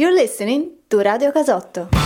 [0.00, 1.97] You're listening to Radio Casotto.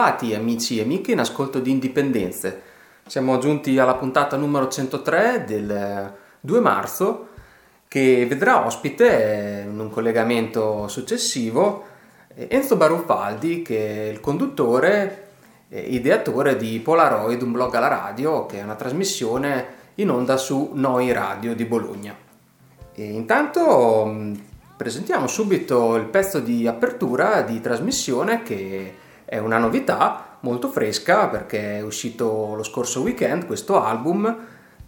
[0.00, 2.62] Ben ritrovati amici e amiche in ascolto di Indipendenze.
[3.06, 7.28] Siamo giunti alla puntata numero 103 del 2 marzo
[7.86, 11.84] che vedrà ospite in un collegamento successivo
[12.34, 15.28] Enzo Baruffaldi che è il conduttore
[15.68, 20.70] e ideatore di Polaroid, un blog alla radio che è una trasmissione in onda su
[20.72, 22.16] Noi Radio di Bologna.
[22.94, 24.44] E intanto mh,
[24.78, 28.99] presentiamo subito il pezzo di apertura di trasmissione che
[29.30, 34.36] è una novità molto fresca perché è uscito lo scorso weekend questo album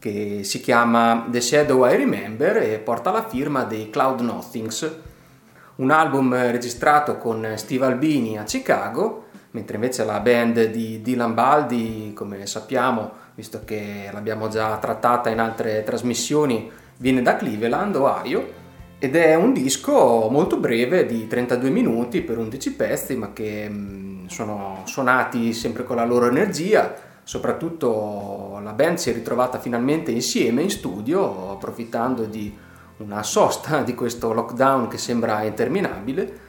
[0.00, 4.98] che si chiama The Shadow I Remember e porta la firma dei Cloud Nothings,
[5.76, 12.10] un album registrato con Steve Albini a Chicago, mentre invece la band di Dylan Baldi,
[12.16, 18.60] come sappiamo, visto che l'abbiamo già trattata in altre trasmissioni, viene da Cleveland, Ohio,
[18.98, 24.11] ed è un disco molto breve di 32 minuti per 11 pezzi, ma che mh,
[24.26, 26.94] sono suonati sempre con la loro energia.
[27.24, 32.56] Soprattutto la band si è ritrovata finalmente insieme in studio, approfittando di
[32.98, 36.40] una sosta di questo lockdown che sembra interminabile.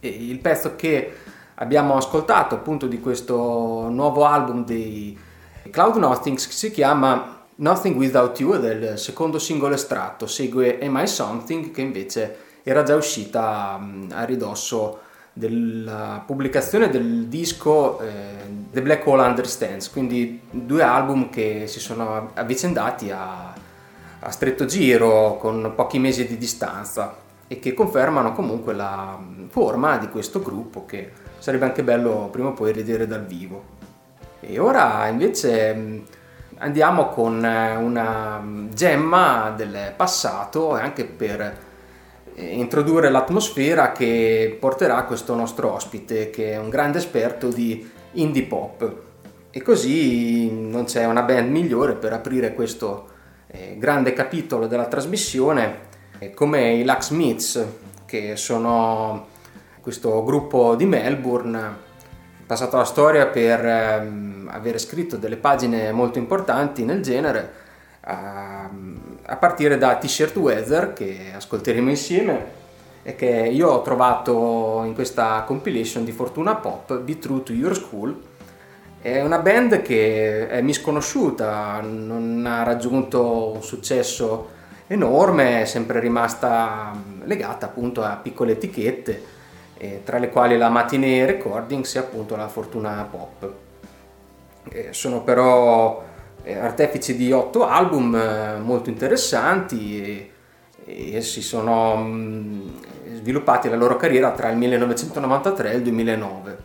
[0.00, 1.12] E il pezzo che
[1.56, 5.18] abbiamo ascoltato appunto di questo nuovo album dei
[5.70, 11.06] Cloud Nothings si chiama Nothing Without You è del secondo singolo estratto, segue Am I
[11.06, 13.78] Something che invece era già uscita
[14.10, 15.00] a ridosso
[15.32, 18.08] della pubblicazione del disco eh,
[18.70, 23.52] The Black Hole Understands, quindi due album che si sono avvicendati a,
[24.20, 27.28] a stretto giro con pochi mesi di distanza.
[27.52, 29.18] e che confermano comunque la
[29.48, 33.78] forma di questo gruppo che sarebbe anche bello prima o poi vedere dal vivo.
[34.38, 36.04] E ora invece
[36.58, 38.40] andiamo con una
[38.72, 41.68] gemma del passato anche per
[42.40, 49.08] introdurre l'atmosfera che porterà questo nostro ospite che è un grande esperto di indie pop.
[49.50, 53.08] E così non c'è una band migliore per aprire questo
[53.48, 55.88] eh, grande capitolo della trasmissione
[56.18, 57.64] eh, come i Lacksmiths,
[58.04, 59.26] che sono
[59.80, 61.88] questo gruppo di Melbourne
[62.46, 67.52] passato alla storia per ehm, avere scritto delle pagine molto importanti nel genere,
[68.00, 68.49] a,
[69.30, 72.58] a partire da T-shirt Weather che ascolteremo insieme
[73.04, 77.74] e che io ho trovato in questa compilation di Fortuna Pop, Be True to Your
[77.76, 78.20] School.
[79.00, 84.48] È una band che è misconosciuta, non ha raggiunto un successo
[84.88, 86.92] enorme, è sempre rimasta
[87.22, 89.22] legata appunto a piccole etichette
[89.78, 93.52] eh, tra le quali la Matinee Recordings e appunto la Fortuna Pop.
[94.70, 96.08] Eh, sono però
[96.42, 100.30] eh, artefici di otto album eh, molto interessanti
[100.84, 102.70] e, e si sono mh,
[103.14, 106.58] sviluppati la loro carriera tra il 1993 e il 2009.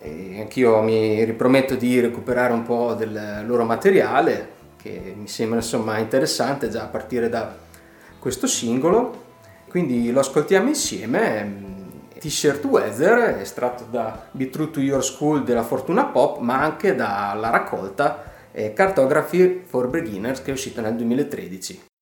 [0.00, 5.96] E anch'io mi riprometto di recuperare un po' del loro materiale che mi sembra insomma
[5.96, 7.56] interessante già a partire da
[8.18, 9.22] questo singolo.
[9.68, 11.72] Quindi lo ascoltiamo insieme
[12.18, 17.50] T-shirt Weather, estratto da Be True to Your School della Fortuna Pop, ma anche dalla
[17.50, 18.32] raccolta
[18.72, 21.93] Cartography for Beginners che è uscita nel 2013.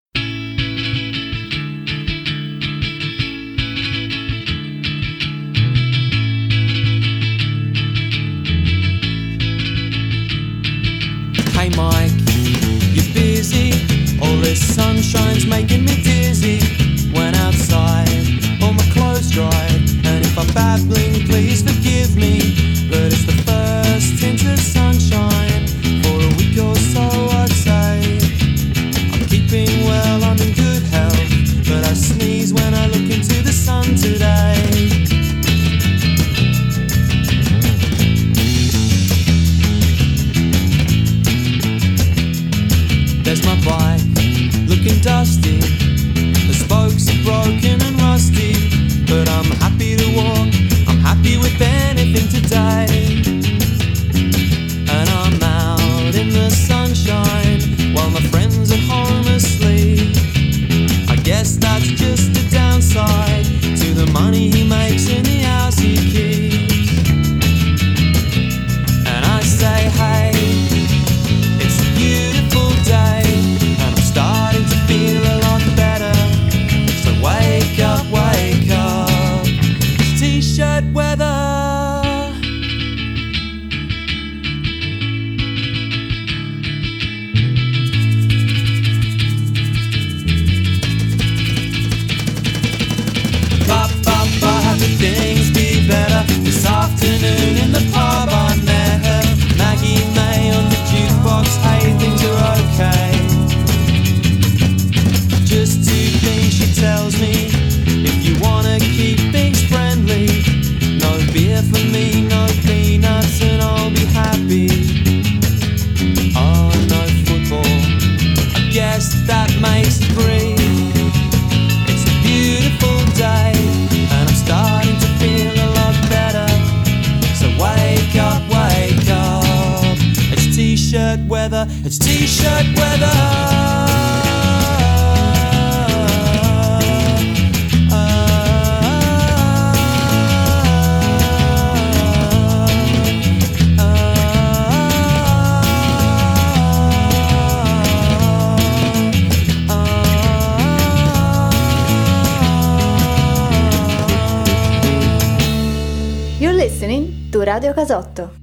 [157.53, 158.42] Radio Casotto.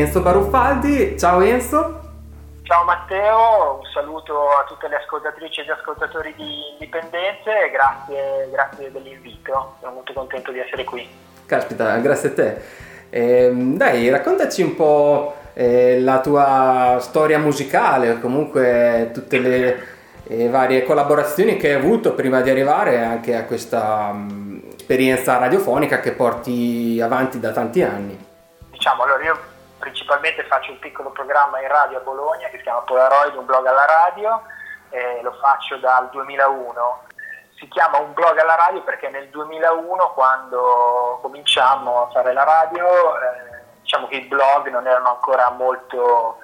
[0.00, 1.18] Enzo Baruffaldi.
[1.18, 2.00] Ciao Enzo.
[2.62, 8.48] Ciao Matteo, un saluto a tutte le ascoltatrici e gli ascoltatori di Indipendenze e grazie,
[8.50, 11.06] grazie dell'invito, sono molto contento di essere qui.
[11.44, 12.62] Caspita, grazie a te.
[13.10, 19.86] Ehm, dai, raccontaci un po' eh, la tua storia musicale, o comunque tutte le
[20.28, 26.00] eh, varie collaborazioni che hai avuto prima di arrivare anche a questa mm, esperienza radiofonica
[26.00, 28.28] che porti avanti da tanti anni.
[28.70, 29.49] Diciamo, allora io
[29.80, 33.66] principalmente faccio un piccolo programma in radio a Bologna che si chiama Polaroid, un blog
[33.66, 34.42] alla radio,
[34.90, 37.08] e lo faccio dal 2001.
[37.56, 42.86] Si chiama un blog alla radio perché nel 2001 quando cominciamo a fare la radio,
[43.16, 46.38] eh, diciamo che i blog non erano ancora molto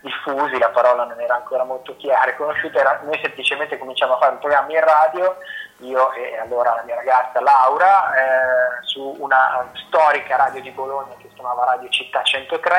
[0.00, 4.18] diffusi, la parola non era ancora molto chiara e conosciuta, era- noi semplicemente cominciamo a
[4.18, 5.36] fare un programma in radio,
[5.78, 11.64] io e allora la mia ragazza Laura, eh, su una storica radio di Bologna chiamava
[11.64, 12.76] Radio Città 103,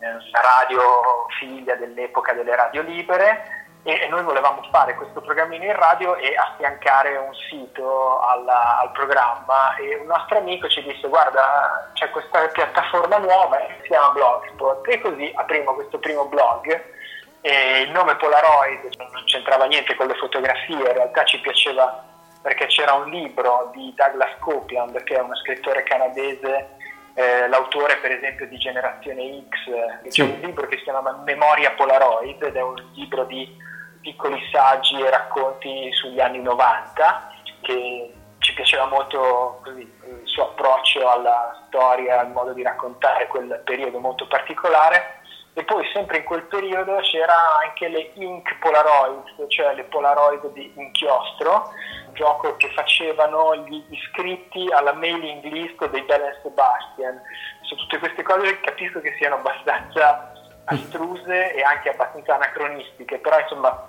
[0.00, 5.76] eh, una radio figlia dell'epoca delle radio libere e noi volevamo fare questo programmino in
[5.76, 11.88] radio e affiancare un sito alla- al programma e un nostro amico ci disse guarda
[11.94, 16.94] c'è questa piattaforma nuova che si chiama Blogspot e così aprimmo questo primo blog
[17.40, 22.02] e il nome Polaroid non c'entrava niente con le fotografie, in realtà ci piaceva
[22.42, 26.74] perché c'era un libro di Douglas Copeland che è uno scrittore canadese
[27.18, 29.66] eh, l'autore per esempio di Generazione X,
[30.04, 30.22] eh, Sì.
[30.22, 33.56] c'è un libro che si chiama Memoria Polaroid ed è un libro di
[34.02, 37.32] piccoli saggi e racconti sugli anni 90
[37.62, 43.62] che ci piaceva molto così, il suo approccio alla storia, al modo di raccontare quel
[43.64, 45.15] periodo molto particolare
[45.58, 47.32] e poi sempre in quel periodo c'era
[47.64, 51.72] anche le Ink Polaroid, cioè le Polaroid di inchiostro,
[52.08, 57.22] un gioco che facevano gli iscritti alla mailing list dei Bell and Sebastian.
[57.62, 60.30] Su tutte queste cose capisco che siano abbastanza
[60.66, 63.88] astruse e anche abbastanza anacronistiche, però insomma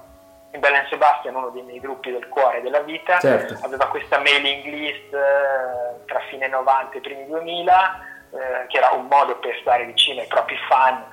[0.53, 3.59] il Bell and Sebastian, uno dei miei gruppi del cuore della vita, Certo.
[3.61, 7.99] aveva questa mailing list eh, tra fine 90 e primi 2000
[8.31, 11.03] eh, che era un modo per stare vicino ai propri fan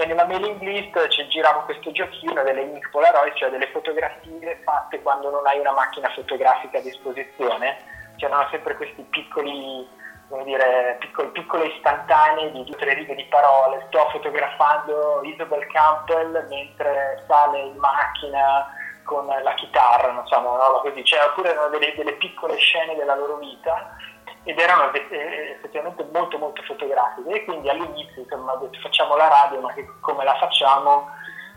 [0.00, 5.02] e nella mailing list ci girava questo giochino delle ink Polaroid, cioè delle fotografie fatte
[5.02, 7.76] quando non hai una macchina fotografica a disposizione.
[8.16, 9.86] C'erano sempre questi piccoli,
[10.28, 13.84] come dire, piccoli, piccole istantanee di due o tre righe di parole.
[13.88, 20.80] Sto fotografando Isabel Campbell mentre sale in macchina con la chitarra, non so, una roba
[20.80, 21.04] così.
[21.04, 23.96] Cioè, oppure erano delle, delle piccole scene della loro vita
[24.44, 29.28] ed erano eh, effettivamente molto molto fotografiche e quindi all'inizio insomma ho detto facciamo la
[29.28, 31.08] radio ma che, come la facciamo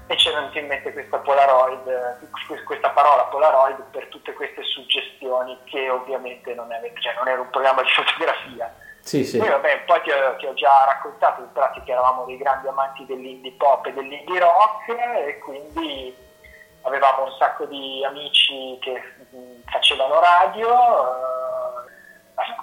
[0.08, 5.58] e c'era venuta in mente questa Polaroid, eh, questa parola Polaroid per tutte queste suggestioni
[5.64, 8.74] che ovviamente non, è, cioè non era un programma di fotografia.
[9.00, 9.38] Sì, sì.
[9.38, 13.06] Poi vabbè, poi ti ho, ti ho già raccontato, in pratica eravamo dei grandi amanti
[13.06, 16.16] dell'indie pop e dell'indie rock e quindi
[16.82, 20.68] avevamo un sacco di amici che mh, facevano radio.
[20.68, 21.63] eh,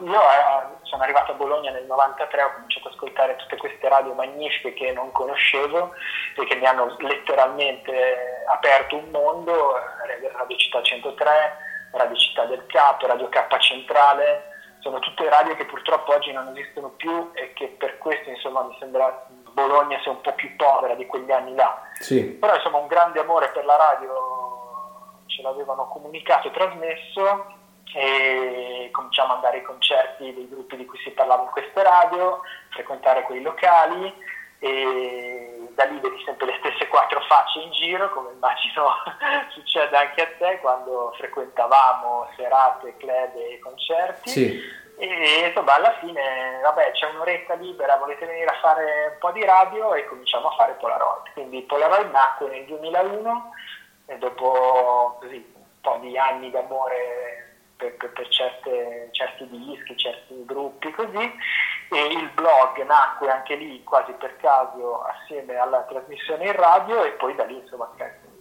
[0.00, 4.14] io eh, sono arrivato a Bologna nel 93, ho cominciato ad ascoltare tutte queste radio
[4.14, 5.92] magnifiche che non conoscevo
[6.36, 11.56] e che mi hanno letteralmente aperto un mondo, eh, Radio Città 103,
[11.92, 14.48] Radio Città del Capo, Radio K Centrale,
[14.80, 18.74] sono tutte radio che purtroppo oggi non esistono più e che per questo insomma mi
[18.78, 21.82] sembra Bologna sia un po' più povera di quegli anni là.
[21.98, 22.24] Sì.
[22.24, 27.58] Però insomma un grande amore per la radio ce l'avevano comunicato e trasmesso
[27.94, 32.40] e cominciamo ad andare ai concerti dei gruppi di cui si parlava in queste radio,
[32.70, 34.12] frequentare quei locali
[34.62, 38.90] e da lì vedi sempre le stesse quattro facce in giro, come immagino
[39.50, 44.28] succeda anche a te quando frequentavamo serate, club e concerti.
[44.28, 44.78] Sì.
[44.98, 49.42] E insomma alla fine, vabbè, c'è un'oretta libera, volete venire a fare un po' di
[49.42, 51.32] radio e cominciamo a fare Polaroid.
[51.32, 53.52] Quindi Polaroid nacque nel 2001
[54.08, 57.39] e dopo così un po' di anni d'amore
[57.80, 61.34] per, per- per certe- certi dischi, certi gruppi così
[61.88, 67.12] e il blog nacque anche lì quasi per caso assieme alla trasmissione in radio e
[67.12, 67.90] poi da lì insomma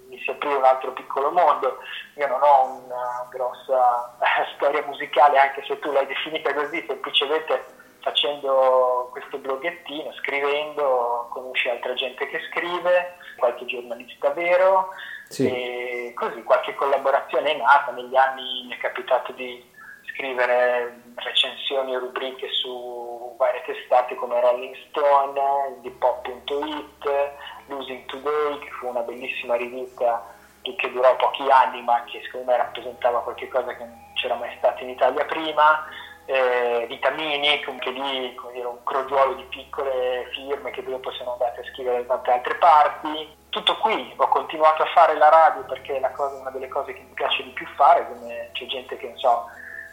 [0.08, 1.78] mi si aprì un altro piccolo mondo.
[2.16, 4.18] Io non ho una grossa
[4.56, 7.64] storia musicale, anche se tu l'hai definita così, semplicemente
[8.02, 14.90] facendo questo bloggettino, scrivendo, conosci altra gente che scrive, qualche giornalista vero,
[15.30, 15.48] Sì.
[15.48, 17.92] e così qualche collaborazione è nata.
[17.92, 19.64] Negli anni mi è capitato di
[20.12, 25.40] scrivere recensioni e rubriche su varie testate come Rolling Stone,
[25.76, 27.32] IndiePop.it,
[27.68, 32.58] Losing Today, che fu una bellissima rivista che durò pochi anni ma che secondo me
[32.58, 35.86] rappresentava qualcosa che non c'era mai stato in Italia prima,
[36.26, 41.62] eh, Vitamini, anche lì come dire, un crogiolo di piccole firme che dopo sono andate
[41.62, 43.38] a scrivere da tante altre parti.
[43.50, 46.94] Tutto qui, ho continuato a fare la radio perché è la cosa- una delle cose
[46.94, 49.46] che mi piace di più fare, come c'è gente che non so,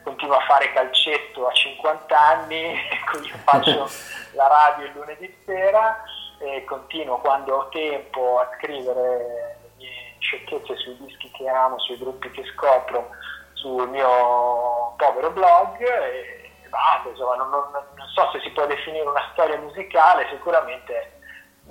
[0.04, 2.78] continua a fare calcetto a 50 anni,
[3.10, 3.88] quindi io faccio
[4.36, 6.02] la radio il lunedì sera
[6.38, 11.96] e continuo quando ho tempo a scrivere le mie sciocchezze sui dischi che amo, sui
[11.96, 13.08] gruppi che scopro
[13.54, 19.08] sul mio povero blog e basta, insomma, non, non- non so se si può definire
[19.08, 21.12] una storia musicale, sicuramente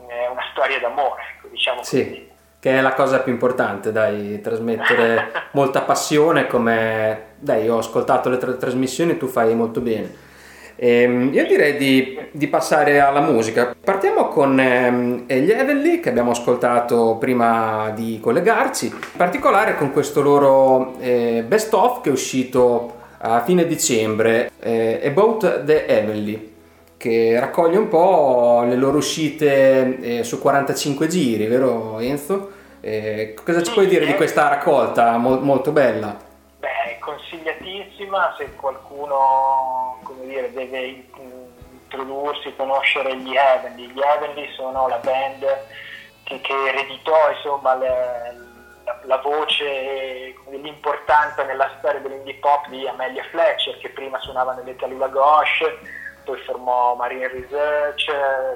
[0.07, 1.23] è una storia d'amore,
[1.55, 1.97] diciamo così.
[1.97, 2.27] Sì,
[2.59, 7.33] che è la cosa più importante, dai, trasmettere molta passione come...
[7.39, 10.23] Dai, ho ascoltato le tre trasmissioni, tu fai molto bene.
[10.77, 13.75] Ehm, io direi di, di passare alla musica.
[13.79, 20.21] Partiamo con ehm, gli Heavenly che abbiamo ascoltato prima di collegarci, in particolare con questo
[20.21, 26.54] loro eh, best of che è uscito a fine dicembre, eh, About the Heavenly
[26.97, 32.51] che raccoglie un po' le loro uscite eh, su 45 giri, vero Enzo?
[32.81, 36.15] Eh, cosa ci puoi dire di questa raccolta Mol- molto bella?
[36.59, 41.03] Beh, consigliatissima se qualcuno come dire, deve in-
[41.81, 43.87] introdursi, conoscere gli Heavenly.
[43.91, 45.45] Gli Heavenly sono la band
[46.23, 48.43] che, che ereditò insomma, le-
[48.83, 54.53] la, la voce e l'importanza nella storia dell'indie pop di Amelia Fletcher, che prima suonava
[54.53, 58.05] nelle Talula Gauche, poi formò Marine Research,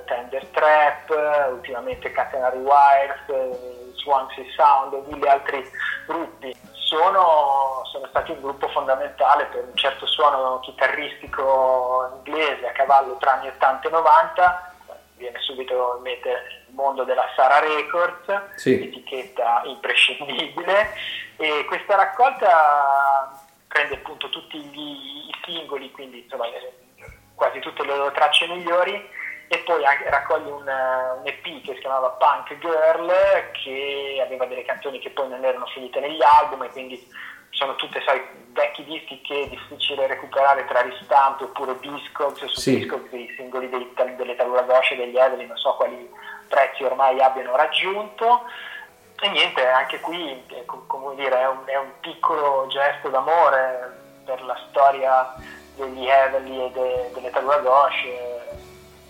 [0.05, 5.71] Tender Trap, ultimamente Catenary Wires, Swansea Sound e mille altri
[6.05, 6.53] gruppi.
[6.73, 13.33] Sono, sono stati un gruppo fondamentale per un certo suono chitarristico inglese a cavallo tra
[13.33, 14.73] anni 80 e 90,
[15.15, 16.29] viene subito in mente
[16.67, 18.81] il mondo della Sara Records, Sì.
[18.81, 20.89] etichetta imprescindibile,
[21.37, 26.45] e questa raccolta prende appunto tutti gli, i singoli, quindi insomma
[27.39, 32.09] quasi tutte le loro tracce migliori e poi raccoglie un, un EP che si chiamava
[32.09, 33.11] Punk Girl
[33.63, 37.07] che aveva delle canzoni che poi non erano finite negli album e quindi
[37.49, 42.77] sono tutte sai, vecchi dischi che è difficile recuperare tra ristampe oppure Discogs su Sì.
[42.77, 46.09] Discogs i singoli dei, delle Talura Gauche e degli Evelyn non so quali
[46.47, 48.43] prezzi ormai abbiano raggiunto
[49.21, 50.65] e niente, anche qui eh,
[51.15, 55.35] dire, è, un, è un piccolo gesto d'amore per la storia
[55.79, 58.47] degli Heavenly e de- delle Talura Gauche.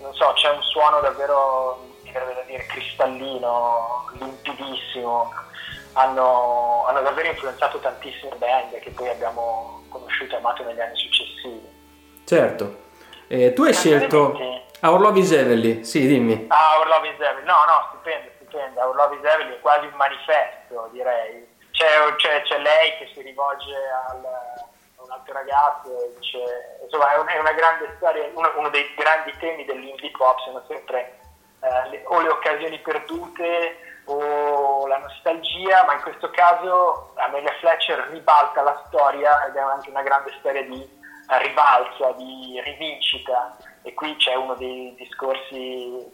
[0.01, 5.33] Non so, c'è un suono davvero, mi verrebbe da dire, cristallino, limpidissimo.
[5.93, 11.67] Hanno, hanno davvero influenzato tantissime band che poi abbiamo conosciuto e amato negli anni successivi.
[12.25, 12.87] Certo.
[13.27, 14.37] Eh, tu hai scelto
[14.81, 16.45] Our Love is Heavenly, sì, dimmi.
[16.47, 17.45] Ah, Our Love is Heavenly.
[17.45, 18.79] No, no, stupendo, stupendo.
[18.81, 21.45] Our Love is Heavenly è quasi un manifesto, direi.
[21.71, 23.73] C'è, c'è- c'è lei che si rivolge
[24.09, 24.21] al,
[25.09, 29.35] un altro ragazzo dice, insomma, è, un- è una grande storia, uno, uno dei grandi
[29.39, 31.17] temi dell'indie pop sono sempre
[31.61, 38.07] eh, le- o le occasioni perdute o la nostalgia, ma in questo caso Amelia Fletcher
[38.11, 43.93] ribalta la storia ed è anche una grande storia di eh, ribalza, di rivincita e
[43.93, 46.11] qui c'è uno dei discorsi,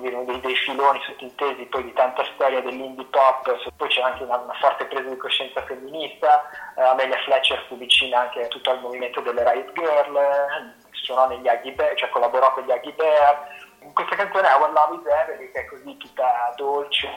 [0.00, 4.22] dire, uno dei, dei filoni sottintesi poi di tanta storia dell'indie pop, poi c'è anche
[4.22, 8.72] una, una forte presa di coscienza femminista, eh, Amelia Fletcher fu vicina anche a tutto
[8.72, 13.56] il movimento delle Riot Girl, suonò negli Aggie Bear, cioè collaborò con gli Aggie Bear,
[13.80, 17.08] in questa canzone Our Love is Heavenly che è così tutta dolce,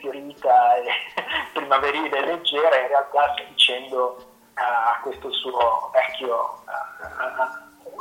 [0.00, 0.84] fiorita e
[1.52, 6.62] primaverile e leggera, in realtà sta dicendo a questo suo vecchio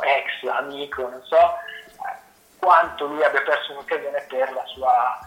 [0.01, 1.37] ex amico, non so,
[2.59, 5.19] quanto lui abbia perso un'occasione per la sua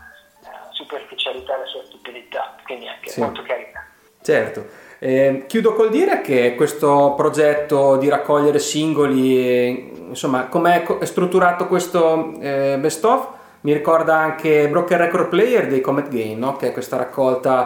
[0.45, 3.21] eh, superficialità e la sua stupidità, quindi anche Sì.
[3.21, 3.87] molto carina.
[4.23, 4.67] Certo.
[4.99, 12.35] Eh, chiudo col dire che questo progetto di raccogliere singoli, insomma, come è strutturato questo
[12.41, 13.29] eh, best of,
[13.63, 16.57] mi ricorda anche Broken Record Player dei Comet Game, no?
[16.57, 17.65] che è questa raccolta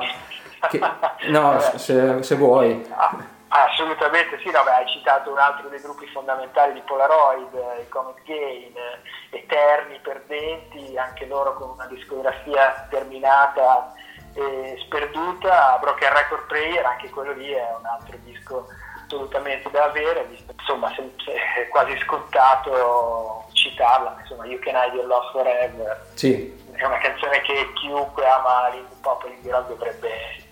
[0.71, 0.81] che...
[1.29, 2.87] No, se, se vuoi.
[3.65, 7.89] Assolutamente sì, no, beh, hai citato un altro dei gruppi fondamentali di Polaroid, eh, i
[7.89, 13.95] Comet Gain, eh, eterni perdenti, anche loro con una discografia terminata
[14.35, 18.67] e sperduta, Broken Record Player, anche quello lì è un altro disco
[19.07, 25.07] assolutamente da avere, visto, insomma è quasi scontato citarla, ma insomma You Can Hide Your
[25.07, 30.45] Love Forever Sì, è una canzone che chiunque ama l'indie pop e l'indie rock dovrebbe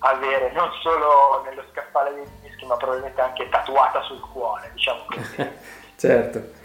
[0.00, 2.26] avere, non solo nello scaffale dei
[2.66, 5.50] ma probabilmente anche tatuata sul cuore, diciamo così.
[5.96, 6.56] certo.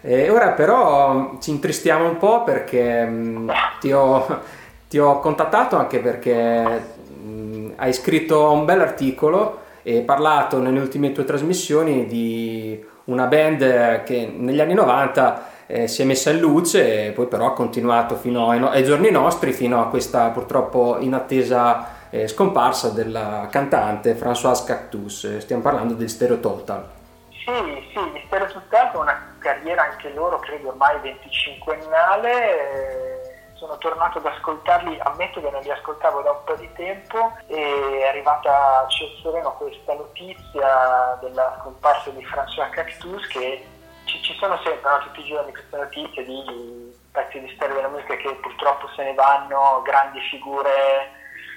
[0.00, 4.40] E ora però ci intristiamo un po' perché mh, ti, ho,
[4.88, 11.12] ti ho contattato anche perché mh, hai scritto un bel articolo e parlato nelle ultime
[11.12, 17.06] tue trasmissioni di una band che negli anni 90 eh, si è messa in luce
[17.06, 20.98] e poi però ha continuato fino ai, no- ai giorni nostri, fino a questa purtroppo
[21.00, 25.24] inattesa eh, scomparsa della cantante Françoise Cactus.
[25.24, 26.88] Eh, Stiamo parlando del Stereo Total.
[27.30, 32.26] Sì, sì, Stereo Total con una carriera anche loro, credo ormai 25ennale.
[32.26, 37.32] eh, Sono tornato ad ascoltarli, ammetto che non li ascoltavo da un po' di tempo
[37.46, 43.64] e è arrivata a Ciel Sereno questa notizia della scomparsa di François Cactus che
[44.04, 47.88] ci, ci sono sempre no, tutti i giorni queste notizie di pezzi di storia della
[47.88, 51.15] musica che purtroppo se ne vanno, grandi figure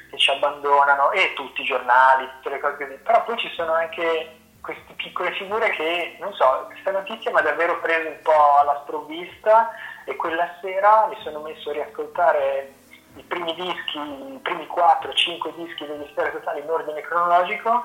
[0.10, 2.98] che ci abbandonano e tutti i giornali, tutte le cose così.
[3.04, 7.42] Però poi ci sono anche queste piccole figure che, non so, questa notizia mi ha
[7.42, 9.72] davvero preso un po' alla sprovvista
[10.06, 12.74] e quella sera mi sono messo a riascoltare
[13.16, 17.84] i primi dischi, i primi 4-5 dischi degli Stereo Totali in ordine cronologico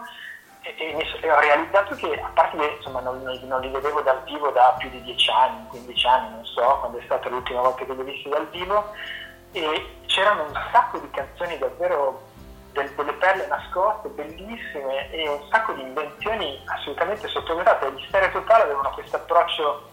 [0.63, 4.01] e, e so- e ho realizzato che, a parte che insomma, non- non li vedevo
[4.03, 7.61] dal vivo da più di 10 anni, 15 anni, non so, quando è stata l'ultima
[7.61, 8.93] volta che li ho visti dal vivo,
[9.55, 12.21] e c'erano un sacco di canzoni davvero
[12.73, 17.93] del- delle perle nascoste, bellissime e un sacco di invenzioni assolutamente sottovalutate.
[17.93, 19.91] Gli Stereo Total avevano questo approccio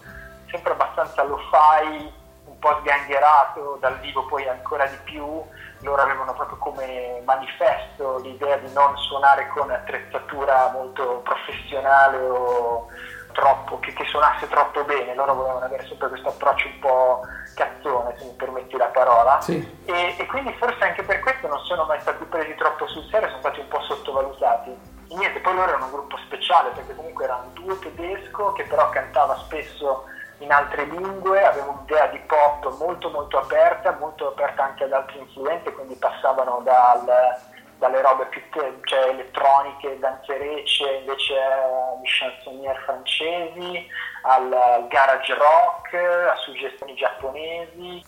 [0.50, 2.12] sempre abbastanza lo-fi,
[2.44, 5.42] un po' sgangherato, dal vivo poi ancora di più.
[5.82, 12.88] Loro avevano proprio come manifesto l'idea di non suonare con attrezzatura molto professionale o
[13.32, 15.14] troppo, che, che suonasse troppo bene.
[15.14, 17.20] Loro volevano avere sempre questo approccio un po'
[17.54, 19.40] cazzone, se mi permetti la parola.
[19.40, 19.80] Sì.
[19.84, 23.28] E, e quindi forse anche per questo non sono mai stati presi troppo sul serio,
[23.28, 24.70] sono stati un po' sottovalutati.
[25.08, 28.64] E niente, poi loro erano un gruppo speciale perché comunque era un duo tedesco che
[28.64, 30.04] però cantava spesso
[30.38, 35.18] in altre lingue, aveva un'idea di pop molto molto aperta, molto aperta anche ad altri
[35.20, 37.50] influenti, quindi passavano dal-
[37.82, 43.86] dalle robe più te- cioè, elettroniche, danzerecce, invece agli chansonnier francesi,
[44.22, 48.04] al, al garage rock, a suggestioni giapponesi.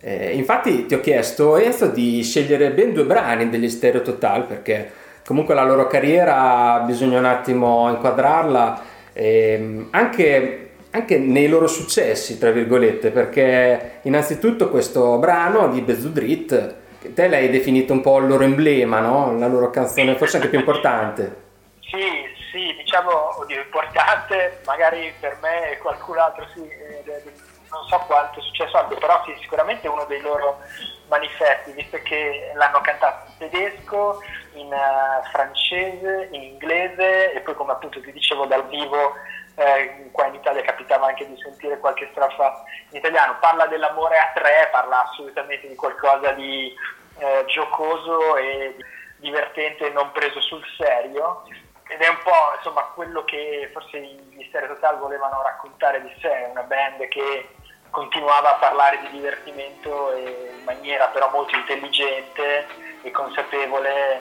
[0.00, 4.90] Eh, infatti ti ho chiesto Enzo di scegliere ben due brani degli Stereo Total perché
[5.26, 8.80] comunque la loro carriera bisogna un attimo inquadrarla
[9.12, 16.76] ehm, anche, anche nei loro successi tra virgolette perché innanzitutto questo brano di Bezudrit
[17.14, 19.36] te l'hai definito un po' il loro emblema no?
[19.38, 21.46] la loro canzone forse anche più importante
[21.88, 27.22] Sì, sì, diciamo, oddio, importante, magari per me e qualcun altro sì, eh,
[27.70, 30.60] non so quanto è successo abbia, però sì, sicuramente uno dei loro
[31.08, 37.72] manifesti, visto che l'hanno cantato in tedesco, in eh, francese, in inglese e poi come
[37.72, 39.14] appunto ti dicevo dal vivo
[39.54, 44.30] eh, qua in Italia capitava anche di sentire qualche strofa in italiano, parla dell'amore a
[44.34, 46.72] tre, parla assolutamente di qualcosa di
[47.18, 48.76] eh, giocoso e
[49.16, 51.42] divertente non preso sul serio.
[51.88, 56.48] Ed è un po' insomma quello che forse gli Stereo Total volevano raccontare di sé,
[56.50, 57.48] una band che
[57.90, 62.66] continuava a parlare di divertimento in maniera però molto intelligente
[63.00, 64.20] e consapevole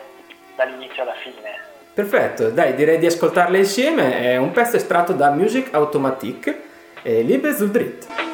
[0.55, 1.59] dall'inizio alla fine.
[1.93, 4.21] perfetto dai direi di ascoltarle insieme.
[4.21, 6.69] È un pezzo estratto da Music Automatique
[7.03, 8.26] e Liebe Zudrit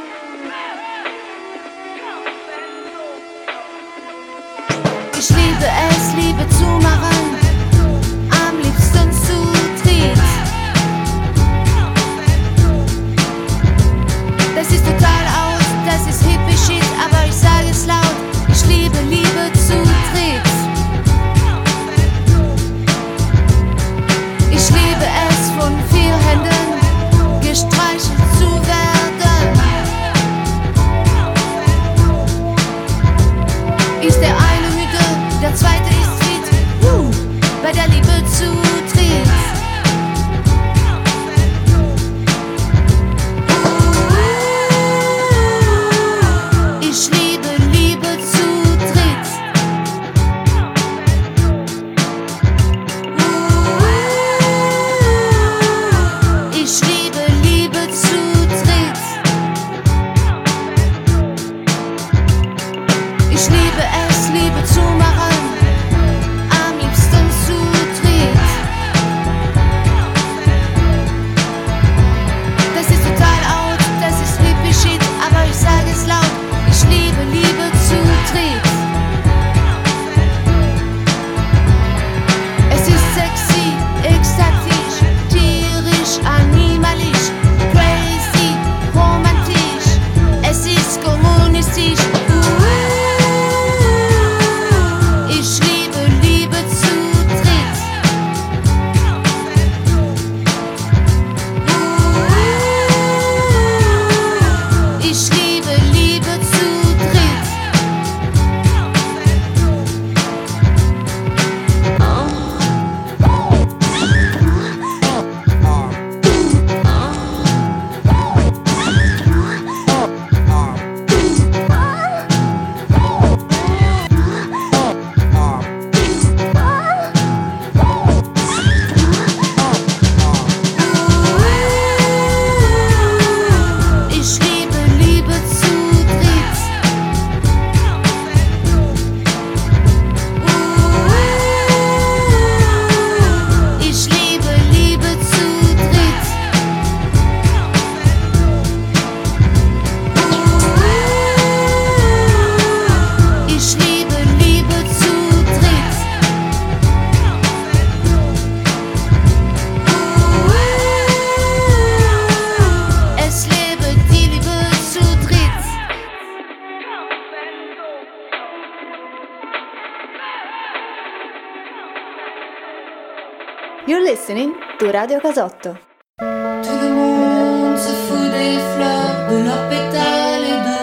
[175.06, 180.82] Tout le monde se fout des fleurs, de leurs pétales et de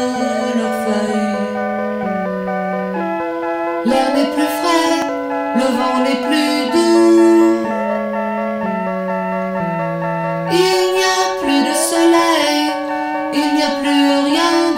[0.58, 1.38] leurs feuilles.
[3.86, 5.00] L'air n'est plus frais,
[5.56, 7.64] le vent n'est plus doux.
[10.52, 12.60] Il n'y a plus de soleil,
[13.32, 14.69] il n'y a plus rien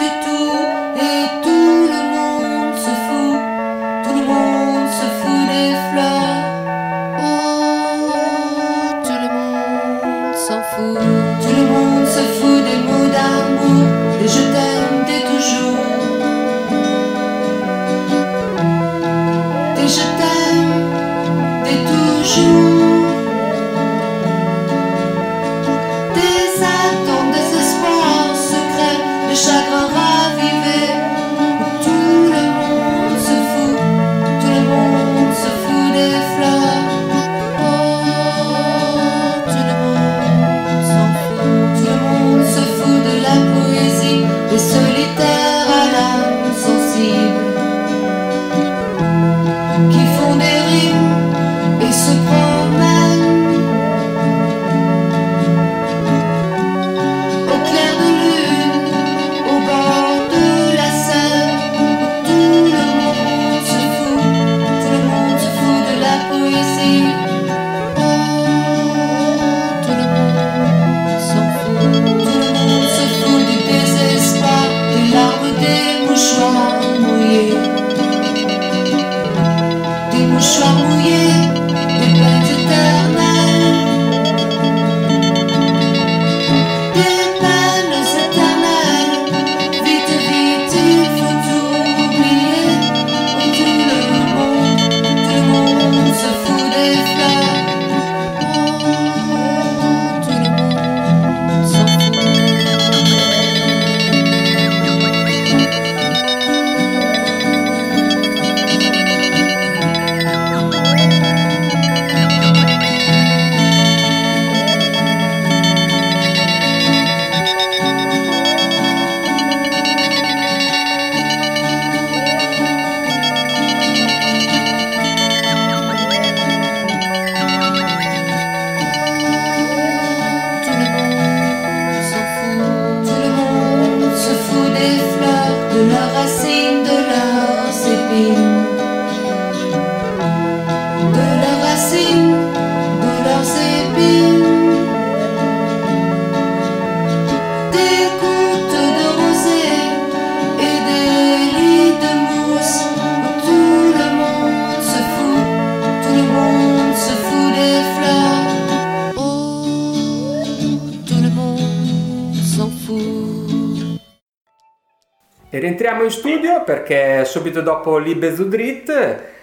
[166.62, 168.90] perché subito dopo Liebe zu dritt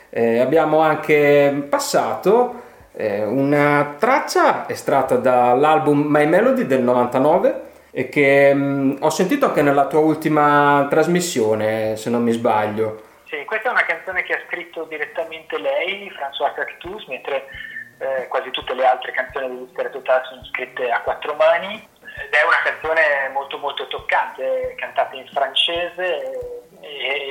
[0.09, 8.53] eh, abbiamo anche passato eh, una traccia estratta dall'album My Melody del 99 e che
[8.53, 13.07] mh, ho sentito anche nella tua ultima trasmissione, se non mi sbaglio.
[13.25, 17.45] Sì, questa è una canzone che ha scritto direttamente lei, François Cactus, mentre
[17.99, 21.75] eh, quasi tutte le altre canzoni di Mystère Total sono scritte a quattro mani.
[21.75, 26.58] Ed è una canzone molto molto toccante, cantata in francese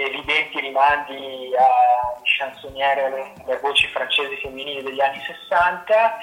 [0.07, 6.19] evidenti rimandi a chansonniere, alle, alle voci francesi femminili degli anni 60.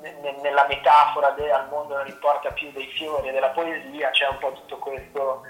[0.00, 4.26] Ne- Nella metafora del al mondo non importa più dei fiori e della poesia c'è
[4.28, 5.42] un po' tutto questo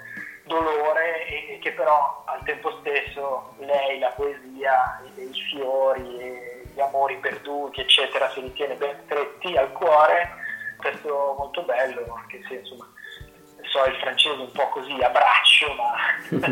[0.44, 6.80] dolore e, e che però al tempo stesso lei, la poesia, i, i fiori, gli
[6.80, 10.38] amori perduti, eccetera, se li tiene ben stretti al cuore.
[10.76, 12.88] Questo molto bello, anche se insomma
[13.70, 15.94] so il francese un po' così a braccio, ma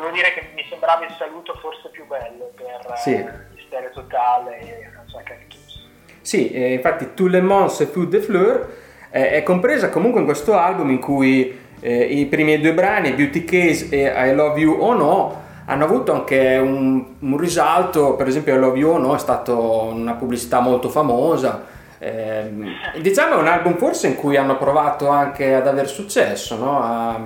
[0.00, 3.14] devo dire che mi sembrava il saluto forse più bello per Sì.
[3.14, 5.84] eh, Mystère Total e François Cactus.
[6.20, 8.66] Sì, eh, infatti Tout le monde se fout des fleurs
[9.10, 13.44] eh, è compresa comunque in questo album in cui eh, i primi due brani, Beauty
[13.44, 18.54] Case e I Love You or No, hanno avuto anche un, un risalto, per esempio
[18.54, 21.64] I Love You or No è stata una pubblicità molto famosa.
[21.98, 22.66] Ehm,
[23.00, 26.78] diciamo è un album forse in cui hanno provato anche ad aver successo, no?
[26.82, 27.20] A-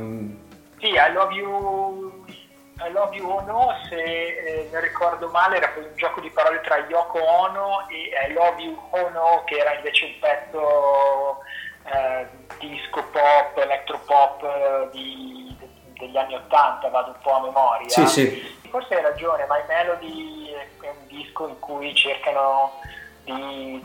[0.79, 2.10] Sì, I Love You,
[2.87, 6.61] I Love You or No, se eh, non ricordo male, era un gioco di parole
[6.63, 11.39] tra Yoko Ono e I Love You or No, che era invece un pezzo
[11.85, 12.27] eh,
[12.59, 15.57] disco pop, electropop eh, di-
[15.99, 17.89] degli anni 80, vado un po' a memoria.
[17.89, 18.59] Sì, sì.
[18.71, 22.81] Forse hai ragione, My Melody è un disco in cui cercano
[23.25, 23.85] di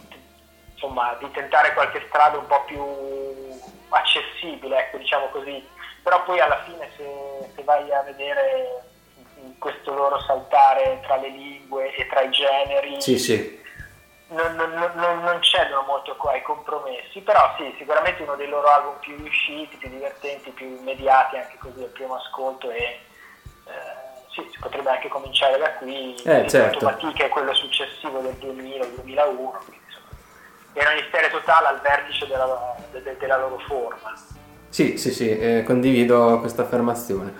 [0.72, 5.68] insomma, di tentare qualche strada un po' più accessibile, ecco, diciamo così.
[6.06, 8.84] Però poi alla fine se, se vai a vedere
[9.58, 13.60] questo loro saltare tra le lingue e tra i generi, Sì, sì.
[14.28, 18.68] non, non- non- non cedono molto qua ai compromessi, però sì, sicuramente uno dei loro
[18.68, 23.00] album più riusciti, più divertenti, più immediati anche così al primo ascolto e
[23.68, 23.72] eh,
[24.32, 26.82] sì, si potrebbe anche cominciare da qui, Eh, certo.
[26.82, 30.10] Fatica è quello successivo del 2000-2001, quindi insomma
[30.74, 34.14] era un istere totale al vertice della, de- de- della loro forma.
[34.76, 37.32] Sì, sì, sì, eh, condivido questa affermazione.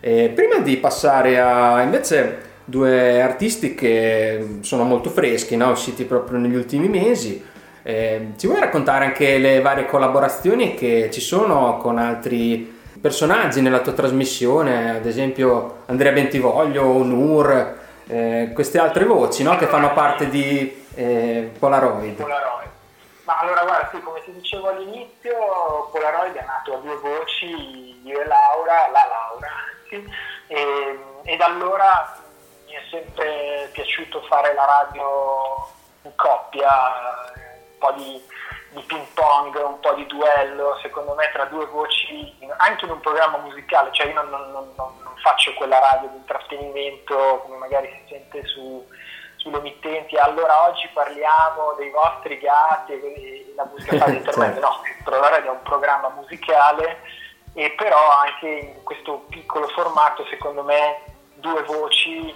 [0.00, 5.70] Eh, prima di passare a invece due artisti che sono molto freschi, no?
[5.70, 7.40] usciti proprio negli ultimi mesi,
[7.84, 13.78] eh, ci vuoi raccontare anche le varie collaborazioni che ci sono con altri personaggi nella
[13.78, 17.76] tua trasmissione, ad esempio Andrea Bentivoglio, Onur,
[18.08, 19.56] eh, queste altre voci no?
[19.56, 22.16] che fanno parte di eh, Polaroid?
[22.16, 22.61] Polaroid.
[23.42, 28.24] Allora guarda, sì, come ti dicevo all'inizio, Polaroid è nato a due voci, io e
[28.24, 29.48] Laura, la Laura,
[29.82, 30.14] anzi,
[30.46, 32.20] e, e da allora
[32.66, 35.68] mi è sempre piaciuto fare la radio
[36.02, 36.70] in coppia,
[37.34, 38.24] un po' di,
[38.74, 43.00] di ping pong, un po' di duello, secondo me tra due voci, anche in un
[43.00, 44.72] programma musicale, cioè io non- non- non-
[45.02, 48.86] non faccio quella radio di intrattenimento come magari si sente su,
[49.42, 54.80] sulle emittenti, allora oggi parliamo dei vostri gatti e la musica fa l'intermezzo, no,
[55.28, 57.00] radio è un programma musicale
[57.54, 61.02] e però anche in questo piccolo formato secondo me
[61.34, 62.28] due voci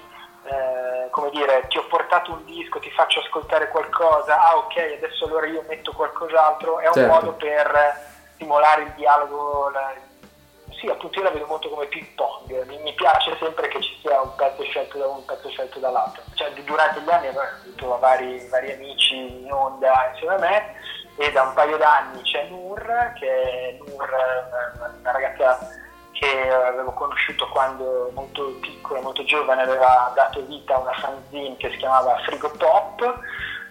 [0.45, 5.25] eh, come dire ti ho portato un disco ti faccio ascoltare qualcosa ah ok adesso
[5.25, 7.13] allora io metto qualcos'altro è un Certo.
[7.15, 9.95] modo per stimolare il dialogo la-
[10.87, 12.67] sì appunto io la vedo molto come ping pong.
[12.67, 15.79] Mi, mi piace sempre che ci sia un pezzo scelto da uno un pezzo scelto
[15.81, 16.23] dall'altro.
[16.35, 20.75] Cioè durante gli anni ho avuto vari, vari amici in onda insieme a me
[21.17, 25.59] e da un paio d'anni c'è Nur, che è Nur, eh, una ragazza
[26.13, 31.71] che avevo conosciuto quando molto piccola, molto giovane, aveva dato vita a una fanzine che
[31.71, 33.03] si chiamava Frigo Pop,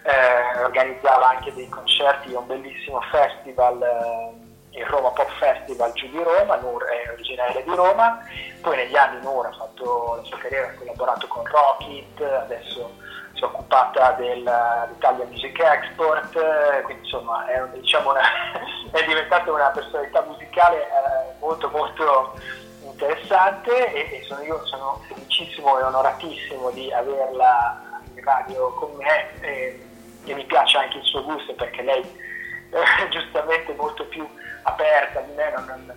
[0.02, 4.45] eh, organizzava anche dei concerti a un bellissimo festival, eh,
[4.76, 8.22] il Roma Pop Festival giù di Roma, Nur è originaria di Roma,
[8.60, 12.92] poi negli anni Nur ha fatto la sua carriera, ha collaborato con Rocket, adesso
[13.32, 18.20] si è occupata dell'Italia Music Export, eh, quindi insomma è, diciamo una-
[18.92, 22.34] è diventata una personalità musicale eh, molto molto
[22.82, 29.40] interessante e, e sono, io sono felicissimo e onoratissimo di averla in radio con me
[29.40, 29.80] e,
[30.24, 32.24] e mi piace anche il suo gusto perché lei
[32.70, 34.26] eh, giustamente molto più
[34.62, 35.94] aperta di me, non,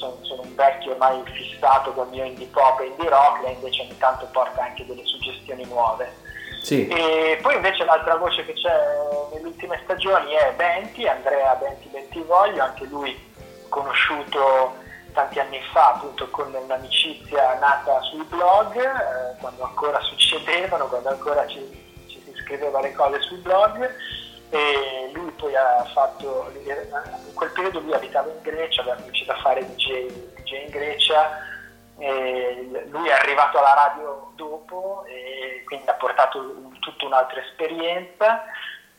[0.00, 3.82] sono, sono un vecchio ormai fissato col mio indie pop e indie rock, lei invece
[3.82, 6.28] ogni tanto porta anche delle suggestioni nuove.
[6.62, 8.74] Sì, E poi invece l'altra voce che c'è
[9.32, 13.18] nelle ultime stagioni è Benti, Andrea Benti Bentivoglio, anche lui
[13.68, 14.74] conosciuto
[15.12, 21.46] tanti anni fa appunto con un'amicizia nata sui blog, eh, quando ancora succedevano, quando ancora
[21.46, 21.58] ci,
[22.06, 23.90] ci si scriveva le cose sui blog
[24.50, 29.42] e lui poi ha fatto, in quel periodo lui abitava in Grecia, aveva cominciato a
[29.42, 31.48] fare DJ, DJ in Grecia
[32.88, 38.44] lui è arrivato alla radio dopo e quindi ha portato tutta un'altra esperienza.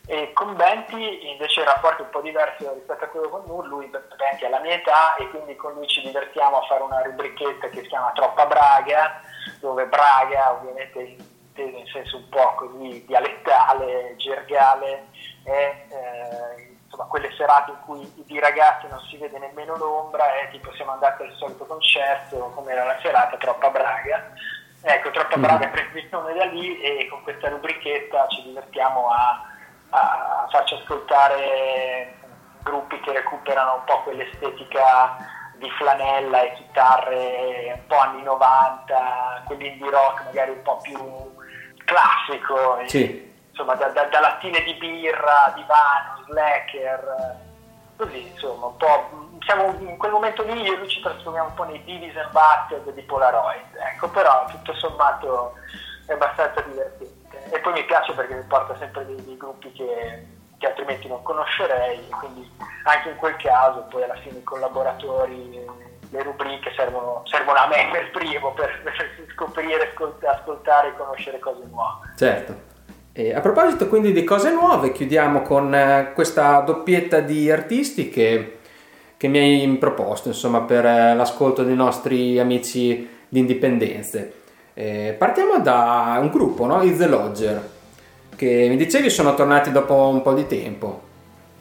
[0.07, 3.65] E con Benti invece il rapporto è un po' diverso rispetto a quello con Nur,
[3.67, 7.01] lui Benti ha la mia età e quindi con lui ci divertiamo a fare una
[7.01, 9.21] rubrichetta che si chiama Troppa Braga,
[9.59, 15.07] dove Braga ovviamente inteso in senso un po' così dialettale, gergale,
[15.43, 20.49] è eh, insomma quelle serate in cui di ragazzi non si vede nemmeno l'ombra e
[20.51, 24.31] tipo siamo andati al solito concerto, come era la serata, Troppa Braga.
[24.83, 25.41] Ecco, Troppa Mhm.
[25.41, 29.41] Braga prende il nome da lì e con questa rubrichetta ci divertiamo a,
[29.91, 32.13] a farci ascoltare
[32.63, 35.17] gruppi che recuperano un po' quell'estetica
[35.55, 40.97] di flanella e chitarre un po' anni 90, quell'indie rock magari un po' più
[41.85, 42.81] classico.
[42.87, 43.29] Sì.
[43.61, 47.37] Insomma, da, da- da lattine di birra, divano, slacker,
[47.95, 49.09] così insomma, un po'.
[49.45, 52.31] Siamo in quel momento lì io e lui ci trasformiamo un po' nei Beavis and
[52.31, 55.53] Butthead di Polaroid, ecco, però tutto sommato
[56.07, 57.49] è abbastanza divertente.
[57.51, 60.25] E poi mi piace perché mi porta sempre dei, dei gruppi che,
[60.57, 62.49] che altrimenti non conoscerei, quindi
[62.85, 65.69] anche in quel caso poi alla fine i collaboratori,
[66.09, 71.37] le rubriche servono, servono a me per primo, per, per scoprire, ascolt- ascoltare e conoscere
[71.37, 72.13] cose nuove.
[72.17, 72.69] certo.
[73.13, 78.59] E a proposito quindi di cose nuove, chiudiamo con eh, questa doppietta di artisti che,
[79.17, 84.33] che mi hai proposto, insomma, per eh, l'ascolto dei nostri amici di Indipendenze.
[84.73, 86.81] Eh, partiamo da un gruppo, no?
[86.83, 87.69] I The Lodger,
[88.37, 91.01] che mi dicevi sono tornati dopo un po' di tempo.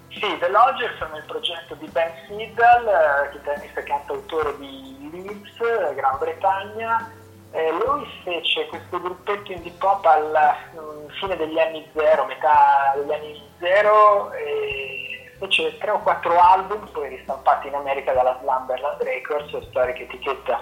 [0.09, 5.94] Sì, The Lodger sono il progetto di Ben Siddal, eh, chitarrista e cantautore di Leeds,
[5.96, 7.18] Gran Bretagna.
[7.53, 13.12] Eh, lui fece questo gruppetto indie pop alla mm, fine degli anni zero, metà degli
[13.12, 19.68] anni zero, e fece tre o quattro album, poi ristampati in America dalla Slumberland Records,
[19.68, 20.61] storica etichetta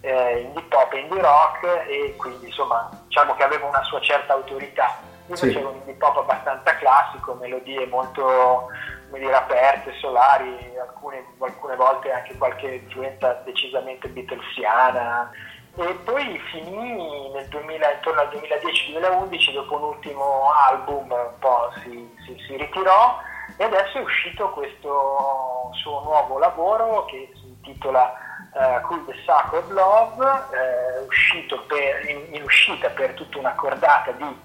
[0.00, 4.32] eh, indie pop e indie rock, e quindi insomma diciamo che aveva una sua certa
[4.32, 4.98] autorità.
[5.28, 5.46] Io Sì.
[5.46, 8.68] facevo un indie pop abbastanza classico, melodie molto
[9.08, 15.30] come dire, aperte, solari, alcune, alcune volte anche qualche influenza decisamente beatlesiana.
[15.78, 22.16] E poi finì nel 2000, intorno al 2010-2011, dopo un ultimo album un po' si,
[22.24, 23.18] si- si ritirò
[23.58, 28.10] e adesso è uscito questo suo nuovo lavoro che si intitola
[28.54, 34.12] eh, Cool the Sacred Love, eh, uscito per- in, in uscita per tutta una cordata
[34.12, 34.40] di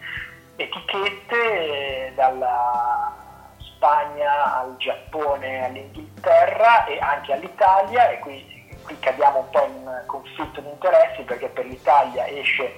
[0.57, 3.15] etichette eh, dalla
[3.57, 8.50] Spagna al Giappone all'Inghilterra e anche all'Italia e qui,
[8.83, 12.73] qui cadiamo un po' in conflitto di interessi perché per l'Italia esce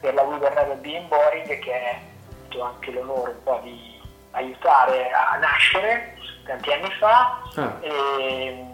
[0.00, 1.98] per la Never Being Boring che è
[2.40, 4.00] avuto anche l'onore un po' di
[4.32, 7.76] aiutare a nascere tanti anni fa Ah.
[7.80, 8.64] e,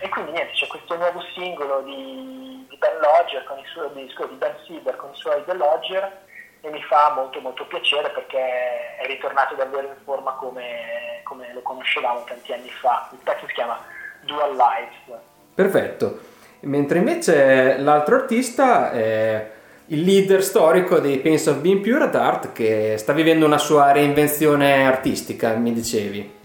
[0.00, 4.10] e quindi niente c'è questo nuovo singolo di, di Ben Lodger con i suoi di,
[4.12, 6.28] scusa, di Ben Silver con i suoi The Lodger
[6.62, 11.62] e mi fa molto molto piacere perché è ritornato davvero in forma come, come lo
[11.62, 13.08] conoscevamo tanti anni fa.
[13.12, 13.82] Il pezzo si chiama
[14.22, 15.20] Dual Lives.
[15.54, 16.28] Perfetto.
[16.60, 19.50] Mentre invece l'altro artista è
[19.86, 23.90] il leader storico dei Pains of Being Pure at Art che sta vivendo una sua
[23.92, 26.38] reinvenzione artistica, mi dicevi.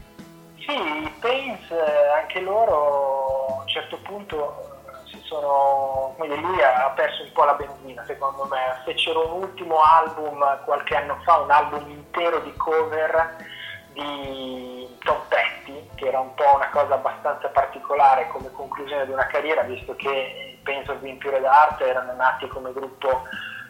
[0.58, 1.72] Sì, i Pains,
[2.20, 7.44] anche loro a un certo punto eh, si sono, dire, lui ha perso un po'
[7.44, 12.54] la benzina secondo me, fecero un ultimo album qualche anno fa, un album intero di
[12.56, 13.36] cover
[13.96, 19.26] di Tom Petty, che era un po' una cosa abbastanza particolare come conclusione di una
[19.28, 23.24] carriera, visto che i Pains of Being Pure Art erano nati come gruppo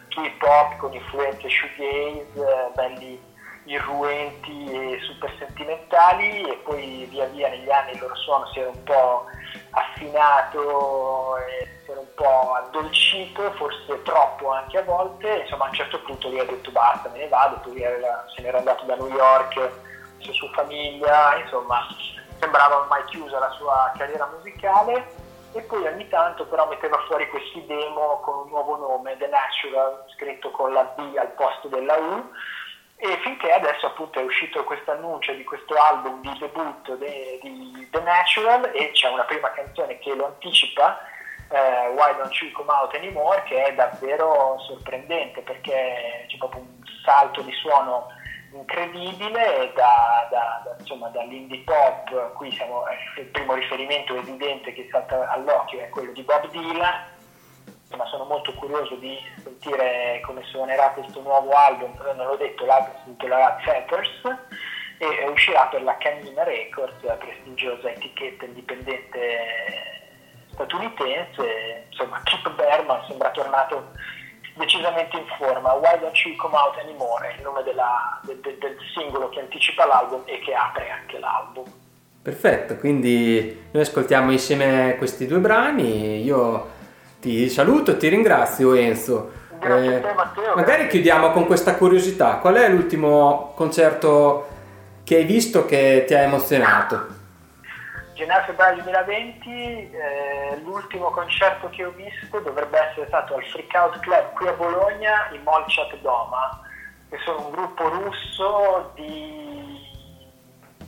[0.08, 7.48] hip hop con influenze shoegaze, eh, belli irruenti e super sentimentali e poi via via
[7.48, 9.24] negli anni il loro suono si era un po'
[9.70, 15.74] affinato e si era un po' addolcito, forse troppo anche a volte, insomma a un
[15.74, 18.94] certo punto lui ha detto basta, me ne vado, poi aveva- se n'era andato da
[18.94, 19.70] New York,
[20.26, 21.86] la sua famiglia, insomma
[22.38, 25.24] sembrava ormai chiusa la sua carriera musicale.
[25.52, 30.04] E poi ogni tanto però metteva fuori questi demo con un nuovo nome, The Natural,
[30.14, 32.30] scritto con la B al posto della U.
[32.98, 37.88] E finché adesso appunto è uscito questo annuncio di questo album di debutto de- di
[37.90, 40.98] The Natural e c'è una prima canzone che lo anticipa,
[41.48, 46.82] eh, Why Don't You Come Out Anymore, che è davvero sorprendente perché c'è proprio un
[47.02, 48.08] salto di suono
[48.52, 54.88] incredibile da, da- da- insomma, dall'indie pop, qui siamo, eh, il primo riferimento evidente che
[54.90, 57.04] salta all'occhio è quello di Bob Dylan,
[57.82, 62.64] insomma sono molto curioso di sentire come suonerà questo nuovo album, però non l'ho detto,
[62.64, 64.22] l'album si intitolerà Feathers.
[64.98, 69.96] E eh, uscirà per la Canina Records, la prestigiosa etichetta indipendente
[70.52, 73.90] statunitense, insomma Chip Berman sembra tornato
[74.56, 79.28] decisamente in forma, Why Don't You Come Out Anymore il nome della- del, del- singolo
[79.28, 81.64] che anticipa l'album e che apre anche l'album.
[82.22, 86.22] Perfetto, quindi noi ascoltiamo insieme questi due brani.
[86.24, 86.70] Io
[87.20, 89.30] ti saluto e ti ringrazio Enzo.
[89.60, 92.36] Eh, te, Matteo, magari chiudiamo con questa curiosità.
[92.38, 94.48] Qual è l'ultimo concerto
[95.04, 97.06] che hai visto che ti ha emozionato?
[98.16, 104.32] Gennaio-febbraio 2020, eh, l'ultimo concerto che ho visto dovrebbe essere stato al Freak Out Club
[104.32, 106.62] qui a Bologna, i Molchat Doma,
[107.10, 109.84] che sono un gruppo russo di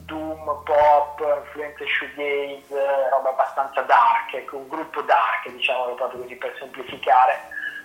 [0.05, 6.55] doom, pop, influenze shoegaze, roba abbastanza dark, ecco, un gruppo dark, diciamolo proprio così per
[6.57, 7.41] semplificare,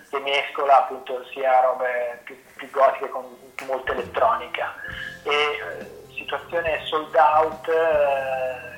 [0.09, 3.25] che mescola appunto sia robe più, più gotiche con
[3.67, 4.73] molta elettronica.
[5.21, 8.74] E, eh, situazione sold out, eh,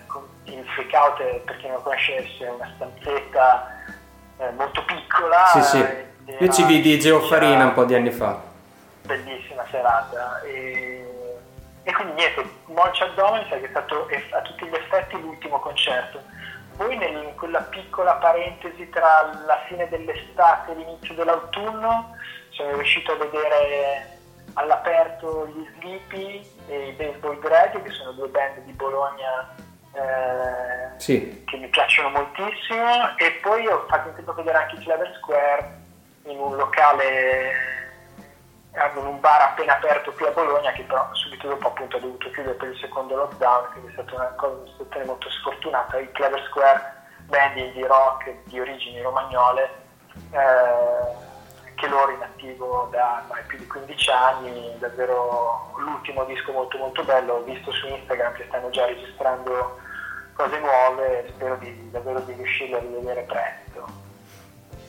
[0.53, 3.75] il freak out, eh, per chi non lo conoscesse, è una stanzetta
[4.39, 5.45] eh, molto piccola.
[5.47, 5.81] Sì, sì.
[5.81, 8.39] eh, Io ci vidi Geo Farina era- un po' di anni fa.
[9.03, 11.05] bellissima serata e,
[11.83, 16.19] e quindi niente, Molch Abdomen che è stato a tutti gli effetti l'ultimo concerto
[16.75, 22.15] poi in quella piccola parentesi tra la fine dell'estate e l'inizio dell'autunno
[22.49, 24.17] sono riuscito a vedere
[24.55, 29.55] all'aperto gli Sleepy e i Baseball Drag che sono due band di Bologna
[29.97, 34.77] eh, Sì, che mi piacciono moltissimo e poi ho fatto in tempo a vedere anche
[34.77, 35.75] Clever Square
[36.23, 37.75] in un locale
[38.77, 42.29] hanno un bar appena aperto qui a Bologna che però subito dopo appunto ha dovuto
[42.29, 45.97] chiudere per il secondo lockdown, quindi è stata una cosa una situazione molto sfortunata.
[45.97, 46.93] Il Clever Square
[47.25, 49.69] band indie rock di origini romagnole,
[50.31, 51.25] eh,
[51.75, 57.03] che loro in attivo da ormai più di 15 anni, davvero l'ultimo disco molto molto
[57.03, 59.79] bello, ho visto su Instagram che stanno già registrando
[60.38, 63.85] cose nuove, spero di, davvero di riuscirle a rivedere presto.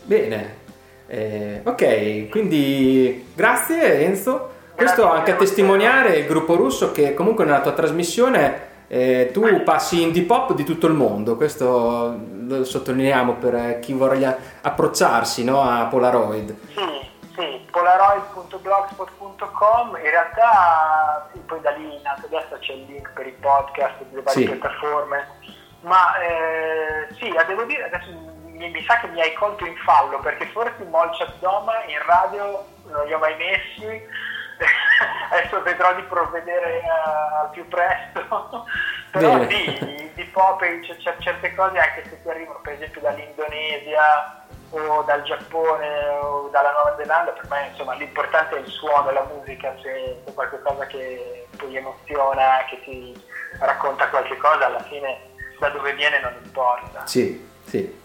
[0.05, 0.66] Bene,
[1.11, 4.51] Eh, ok, quindi grazie Enzo.
[4.74, 5.44] Questo Grazie anche a a te.
[5.44, 10.64] testimoniare il gruppo russo che comunque nella tua trasmissione eh, tu passi indie pop di
[10.64, 12.14] tutto il mondo, questo
[12.46, 16.55] lo sottolineiamo per chi voglia approcciarsi no, a Polaroid.
[16.74, 16.84] Sì,
[17.34, 23.11] sì, polaroid.blogspot.com, in realtà sì, poi da lì in alto a destra c'è il link
[23.14, 24.51] per i podcast delle varie Sì.
[24.51, 25.26] piattaforme,
[25.81, 28.11] ma eh, sì, eh, devo dire, adesso
[28.45, 32.66] mi, mi sa che mi hai colto in fallo, perché forse Molchat Doma in radio
[32.87, 34.07] non li ho mai messi,
[35.31, 36.89] adesso vedrò di provvedere eh,
[37.41, 38.66] al più presto,
[39.12, 44.47] però sì, di pop c'è, c'è certe cose anche se ti arrivano per esempio dall'Indonesia
[44.70, 49.26] o dal Giappone o dalla Nuova Zelanda, per me insomma l'importante è il suono, la
[49.33, 53.24] musica, se è qualcosa che poi emoziona, che ti
[53.61, 55.28] racconta qualche cosa, alla fine
[55.59, 57.06] da dove viene non importa.
[57.06, 57.96] Sì, sì.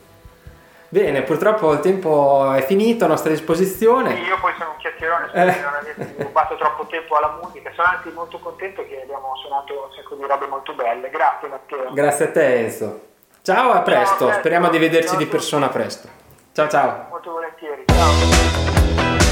[0.89, 4.13] Bene, purtroppo il tempo è finito a nostra disposizione.
[4.13, 5.53] Io poi sono un chiacchierone, spero Eh.
[5.53, 9.73] di non aver rubato troppo tempo alla musica, sono anche molto contento che abbiamo suonato
[9.89, 11.09] un sacco di robe molto belle.
[11.09, 11.93] Grazie Matteo.
[11.93, 13.01] Grazie a te Enzo.
[13.41, 14.25] Ciao, a presto.
[14.25, 14.39] presto.
[14.39, 16.07] Speriamo di vederci Ciao di persona presto.
[16.53, 17.07] Ciao ciao.
[17.09, 17.85] molto volentieri.
[17.87, 19.22] Ciao.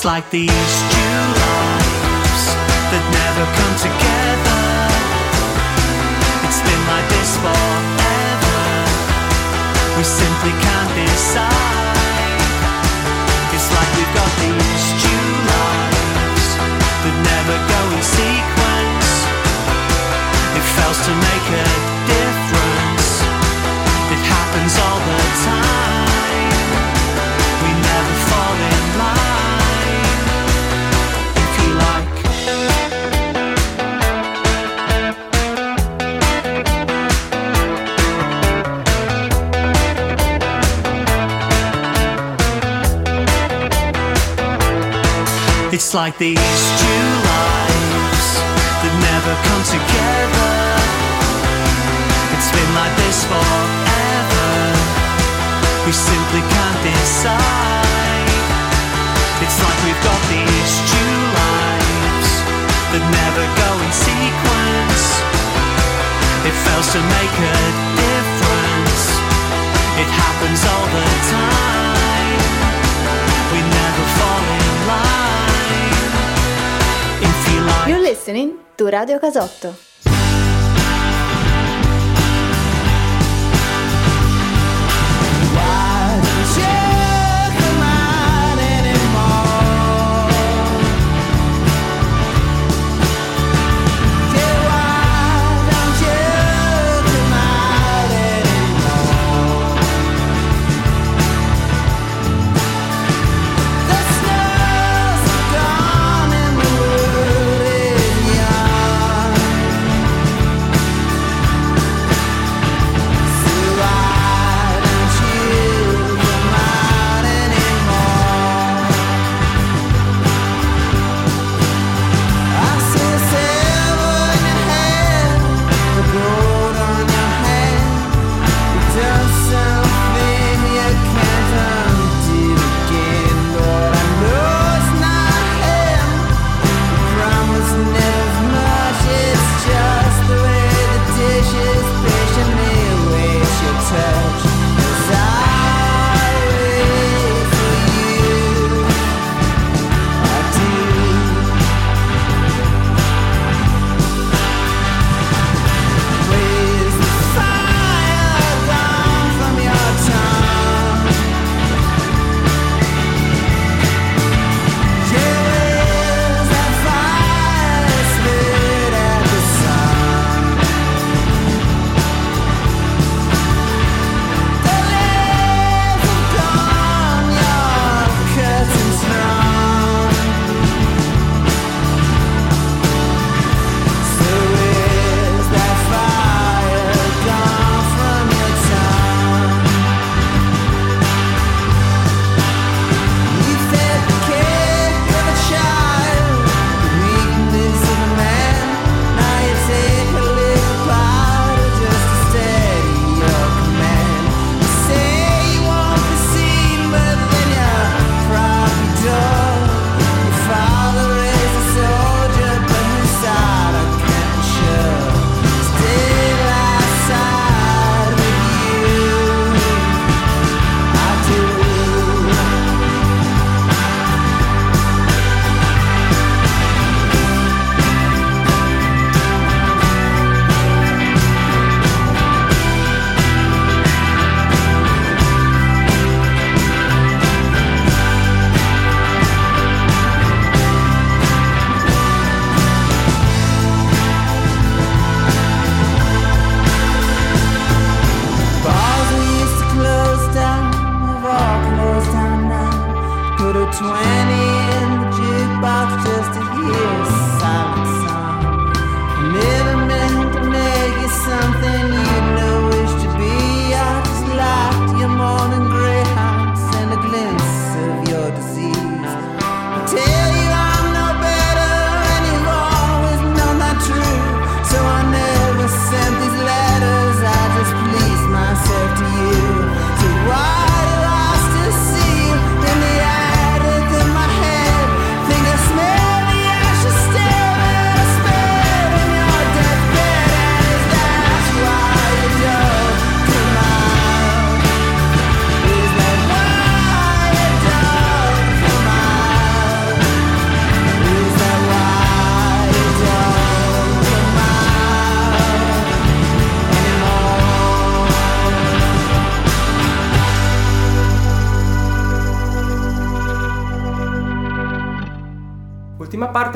[0.00, 2.44] It's like these two lives
[2.88, 4.64] that never come together.
[6.40, 8.64] It's been like this forever.
[10.00, 11.52] We simply can't decide.
[13.52, 16.48] It's like we've got these two lives
[17.04, 19.08] that never go in sequence.
[20.56, 21.69] It fails to make a
[45.90, 48.28] It's like these two lives
[48.78, 50.54] that never come together.
[52.30, 54.54] It's been like this forever.
[55.82, 58.30] We simply can't decide.
[59.42, 62.30] It's like we've got these two lives
[62.94, 65.02] that never go in sequence.
[66.46, 67.58] It fails to make a
[67.98, 69.04] difference.
[69.98, 71.89] It happens all the time.
[77.86, 79.89] You're listening to Radio Casotto.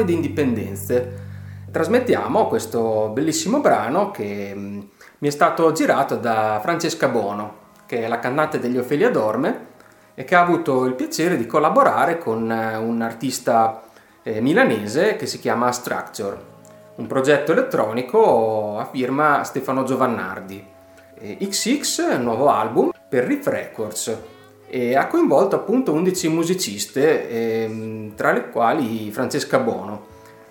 [0.05, 1.22] di indipendenze.
[1.70, 4.80] Trasmettiamo questo bellissimo brano che mm,
[5.18, 9.72] mi è stato girato da Francesca Bono, che è la cantante degli Ofelia Dorme
[10.14, 13.82] e che ha avuto il piacere di collaborare con eh, un artista
[14.22, 16.36] eh, milanese che si chiama Structure,
[16.96, 20.72] un progetto elettronico a firma Stefano Giovannardi.
[21.38, 24.34] XX, nuovo album per Riff Records
[24.75, 30.07] e ha coinvolto appunto 11 musiciste, ehm, tra le quali Francesca Bono,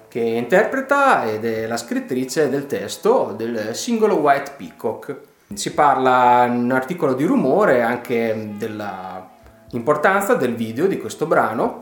[0.07, 5.17] che interpreta ed è la scrittrice del testo del singolo White Peacock.
[5.53, 11.79] Si parla in un articolo di rumore anche dell'importanza del video di questo brano,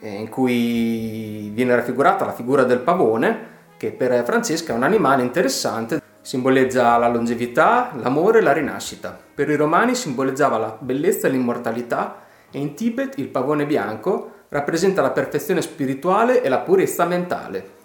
[0.00, 5.22] eh, in cui viene raffigurata la figura del pavone, che per Francesca è un animale
[5.22, 9.18] interessante Simboleggia la longevità, l'amore e la rinascita.
[9.34, 12.18] Per i romani simboleggiava la bellezza e l'immortalità
[12.52, 17.80] e in Tibet il pavone bianco rappresenta la perfezione spirituale e la purezza mentale.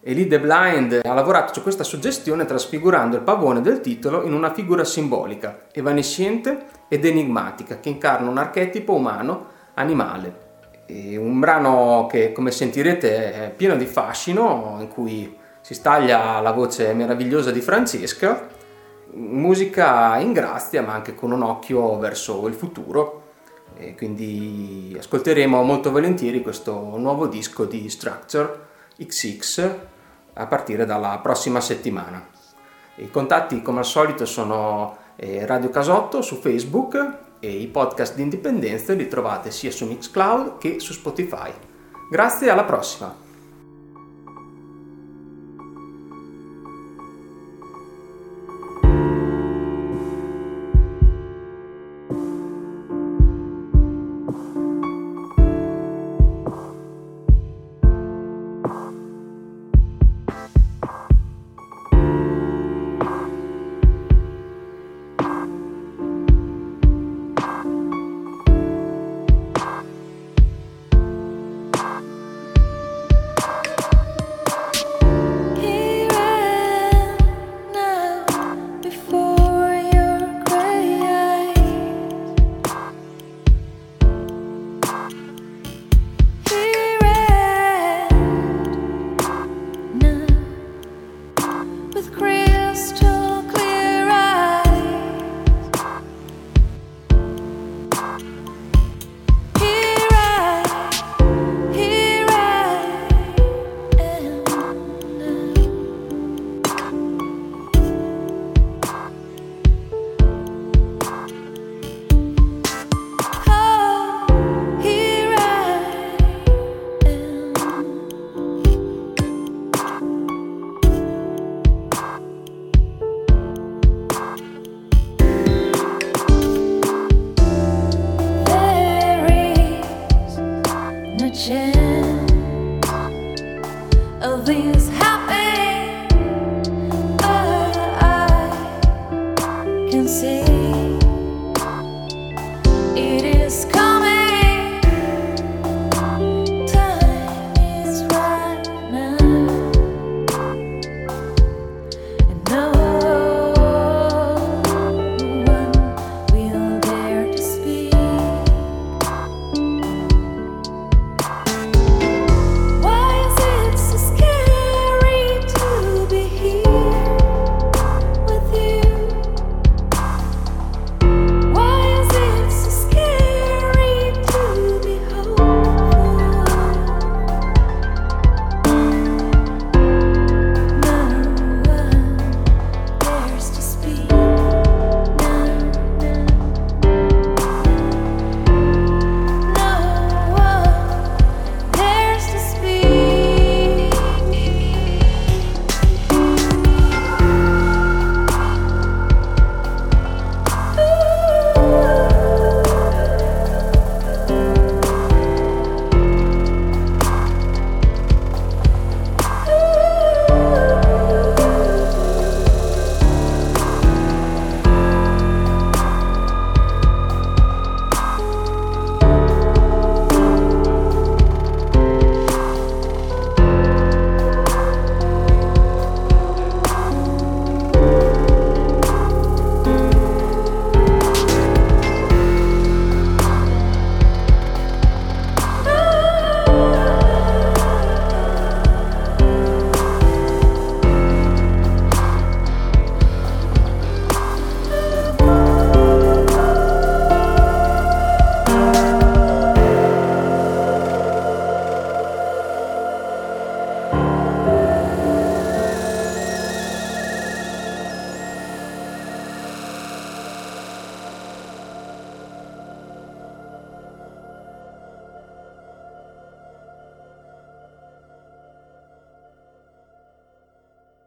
[0.00, 4.54] Elie de Blind ha lavorato su questa suggestione trasfigurando il pavone del titolo in una
[4.54, 10.42] figura simbolica, evanescente ed enigmatica, che incarna un archetipo umano animale.
[10.86, 16.52] E un brano che, come sentirete, è pieno di fascino, in cui si staglia la
[16.52, 18.48] voce meravigliosa di Francesca,
[19.14, 23.22] musica in grazia ma anche con un occhio verso il futuro.
[23.74, 28.58] E quindi ascolteremo molto volentieri questo nuovo disco di Structure
[28.98, 29.70] XX
[30.34, 32.28] a partire dalla prossima settimana.
[32.96, 38.20] I contatti come al solito sono eh, Radio Casotto su Facebook e i podcast di
[38.20, 41.50] indipendenza li trovate sia su Mixcloud che su Spotify.
[42.10, 43.23] Grazie alla prossima!